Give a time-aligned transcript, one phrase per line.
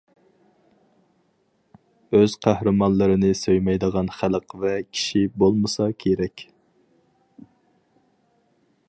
[2.19, 6.49] ئۆز قەھرىمانلىرىنى سۆيمەيدىغان خەلق ۋە كىشى بولمىسا كېرەك.